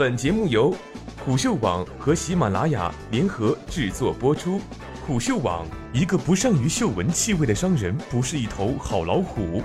[0.00, 0.74] 本节目由
[1.22, 4.58] 虎嗅网和喜马拉雅联合制作播出。
[5.06, 9.62] 虎嗅网：一个不善于嗅闻气味的商人，不是一头好老虎。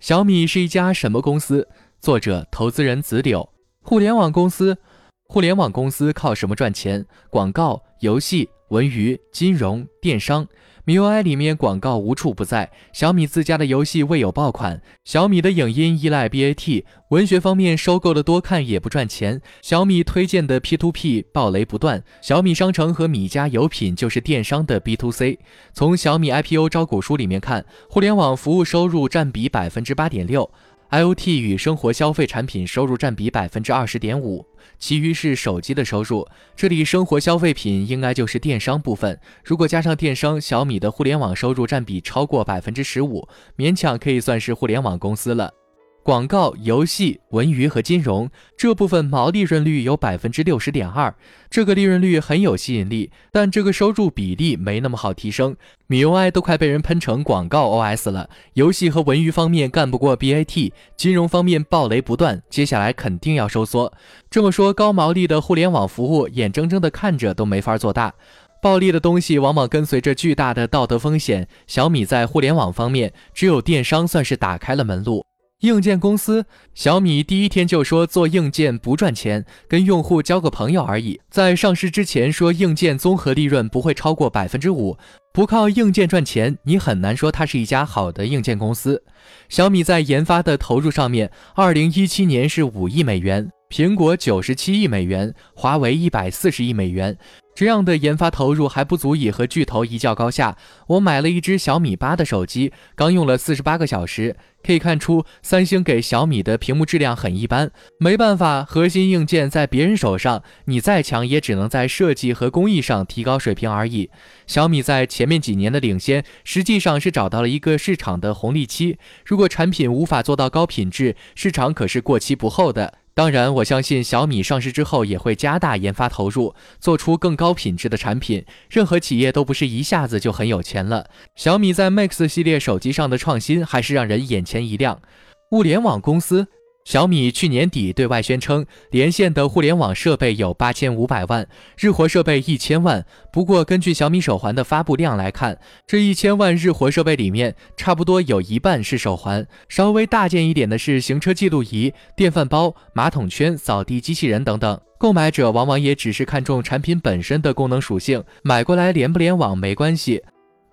[0.00, 1.66] 小米是一家什么公司？
[1.98, 3.48] 作者：投资人子柳。
[3.80, 4.76] 互联网公司，
[5.24, 7.06] 互联网公司靠什么赚钱？
[7.30, 10.46] 广告、游戏、文娱、金融、电商。
[10.86, 25.38] MIUI 里面广告无处不在，小米自家的游戏未有爆款，小米的影音依赖 BAT，文学方面收购的多看也不赚钱，小米推荐的 P2P 暴雷不断，小米商城和米家有品就是电商的 B to C。
[25.74, 30.50] 从小米 IPO 招股书里面看，互联网服务收入占比百分之八点六。
[30.90, 34.44] IoT 与生活消费产品收入占比百分之二十点五，
[34.76, 36.26] 其余是手机的收入。
[36.56, 39.16] 这里生活消费品应该就是电商部分。
[39.44, 45.59] 如果加上电商，小米的互联网收入占比超过百分之十五，勉强可以算是互联网公司了。
[46.02, 51.14] 广告、游戏、文娱和金融这部分毛利润率有百分之六十点二，
[51.50, 55.54] 这个利润率很有吸引力，但这个收入比例没那么好提升。
[55.88, 63.92] MIUI 都快被人喷成广告 OS 了，游戏和文娱方面干不过 BAT，金融方面暴雷不断，接下来肯定要收缩。
[64.30, 68.14] 这么说，高毛利的互联网服务，眼睁睁的看着都没法做大。
[68.62, 71.46] 暴利的东西往往跟随着巨大的道德风险。
[71.66, 75.24] 小米在互联网方面，只有电商算是打开了门路。
[75.60, 81.20] 硬件公司小米第一天就说做硬件不赚钱，跟用户交个朋友而已。
[81.30, 84.96] 在上市之前说硬件综合利润不会超过百分之五，
[85.34, 89.02] 不靠硬件赚钱，你很难说它是一家好的硬件公司。
[89.50, 97.16] 小米在研发的投入上面，二零一七年是五亿美元，苹果九十七亿美元，华为一百四十亿美元。
[97.54, 100.56] 这样的研发投入还不足以和巨头一较高下。
[100.88, 107.70] 我买了一只小米八的手机，刚用了四十八个小时，可以看出三星给小米的屏幕质量很一般。
[108.00, 114.10] 没办法，核心硬件在别人手上，你再强也只能在设计和工艺上提高水平而已。
[114.48, 118.98] 小米在前面几年的领先，实际上是找到了一个市场的红利期。
[119.24, 122.94] 如果产品无法做到高品质，市场可是过期不候的。
[123.20, 128.46] 当然，我相信小米上市之后也会加大研发投入，做出更高品质的产品。
[128.70, 131.04] 任何企业都不是一下子就很有钱了。
[131.36, 135.02] 小米在 Max 系列手机上的创新还是让人眼前一亮。
[135.50, 136.46] 物联网公司。
[136.90, 141.46] 小米去年底对外宣称，连线的互联网设备有八千五百万，
[141.78, 143.06] 日活设备一千万。
[143.32, 145.56] 不过，根据小米手环的发布量来看，
[145.86, 154.80] 这一千万日活设备里面，差不多有一半是手环，稍微大件一点的是行车记录仪、电饭煲、马桶圈、扫地机器人等等。
[154.98, 160.20] 购买者往往也只是看重产品本身的功能属性，买过来连不联网没关系。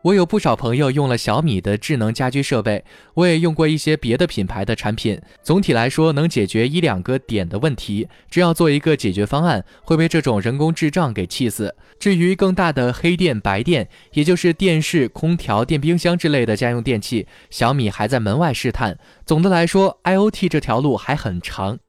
[0.07, 2.81] 我有不少朋友用了小米的智能家居设备，
[3.13, 5.19] 我也用过一些别的品牌的产品。
[5.44, 11.75] 总体来说，能解决一两个点的问题，只要做一个解决方案，会被这种人工智障给气死。
[12.00, 18.97] 至于更大的黑电白电，也就是电视、空调、电冰箱之类的家用电器，小米还在门外试探。
[19.25, 21.79] 总的来说，IOT 这条路还很长。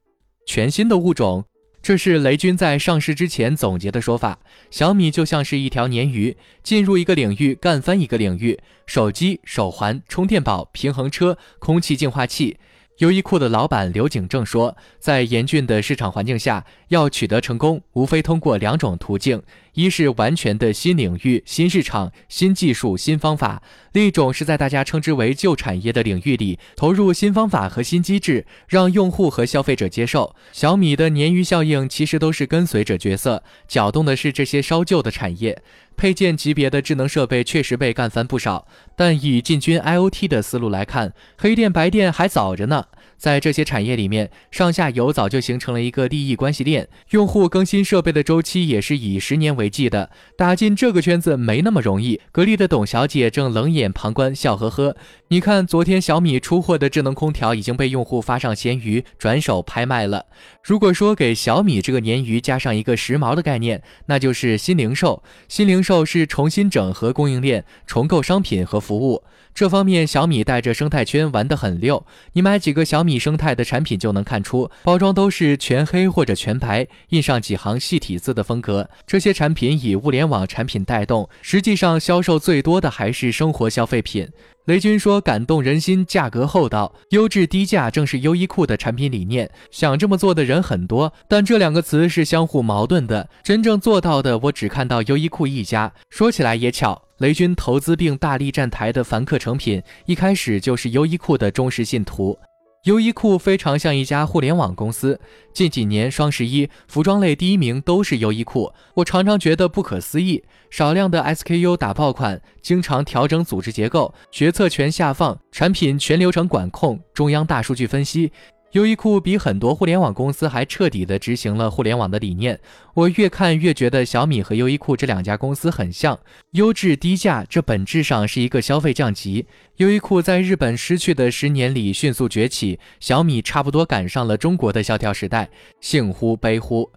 [0.44, 1.44] 全新的物种。
[1.80, 4.38] 这是雷军在上市之前总结的说法。
[4.70, 12.58] 小米就像是一条鲶鱼，进入一个领域干翻一个领域，手机、手环、充电宝、平衡车、空气净化器。
[12.98, 19.40] 优衣库的老板刘景正说，在严峻的市场环境下，要取得成功，无非通过两种途径。
[19.78, 23.62] 一是完全的新领域、新市场、新技术、新方法；
[23.92, 30.34] 另一种是在大家称之为旧产业的领域里投入新方法和新机制，让用户和消费者接受。
[30.50, 35.62] 小米的鲶鱼效应其实都是跟随者角色，搅动的是这些烧旧的产业。
[35.96, 42.86] 配件级别的智能设备确实被干翻不少，但以进军 IOT 的思路来看，黑电白电还早着呢。
[43.16, 50.10] 在这些产业里面，上下游早就形成了一个利益关系链，用户更新设备的周期也是以十年为计的。
[50.36, 52.20] 打进这个圈子没那么容易。
[52.32, 54.96] 格力的董小姐正冷眼旁观，笑呵呵。
[55.28, 60.26] 你看，昨天小米出货的智能空调已经被用户发上闲鱼，转手拍卖了。
[60.62, 65.22] 如果说给小米这个鲶鱼加上一个时髦的概念，那就是新零售。
[65.48, 69.22] 新零售是重新整合供应链，重构商品和服务。
[69.54, 72.06] 这方面，小米带着生态圈玩得很溜。
[72.34, 78.88] 你买几个小米生态的产品就能看出，包装都是全黑或者全白，印上几行细体字的风格。
[79.04, 84.28] 这些产品品以物联网产品带动，实际上销售最多的还是生活消费品。
[84.66, 89.50] 雷军说：“感动人心，价格厚道，优质低价，正是优衣库的产品理念。
[89.72, 93.28] 想这么做的人很多，但这两个词是相互矛盾的。
[93.42, 95.92] 真正做到的，我只看到优衣库一家。
[96.08, 102.38] 说起来也巧，雷军投资并大力站台的凡客诚品，一开始就是优衣库的忠实信徒。”
[102.84, 105.20] 优衣库非常像一家互联网公司，
[105.52, 110.42] 近几年双十一服装类第一名都是优衣库，我常常觉得不可思议。
[110.70, 118.30] 少量的 SKU 打爆款，经常调整组织结构，决策权下放，产品全流程管控，中央大数据分析。
[118.72, 122.60] 优衣库比很多互联网公司还彻底地执行了互联网的理念。
[122.92, 126.18] 我越看越觉得小米和优衣库这两家公司很像，
[126.50, 129.46] 优质低价，这本质上是一个消费降级。
[129.76, 135.48] 优衣库在日本失去的十年里迅速崛起，小米差不多赶上了中国的萧条时代，
[135.80, 136.90] 幸乎悲乎。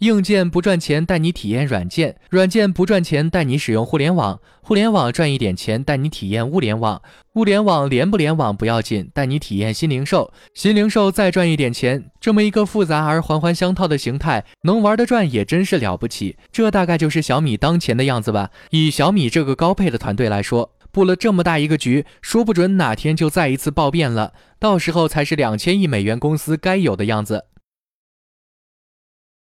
[0.00, 7.02] 硬件不赚钱，带你体验软件；软件不赚钱，带你使用互联网；互联网赚一点钱，带你体验物联网；
[7.34, 12.06] 物联网连不联网不要紧，带你体验新零售；新零售再赚一点钱。
[12.18, 16.38] 这么一个复杂而环环相套的形态，能玩得转也真是了不起。
[16.50, 18.48] 这大概就是小米当前的样子吧。
[18.70, 27.44] 以小米这个高配的团队来说，布了这么大一个局，说不准哪天就再一次暴变了，到时候才是两千亿美元公司该有的样子。